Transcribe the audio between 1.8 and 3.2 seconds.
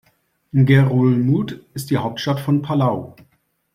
die Hauptstadt von Palau.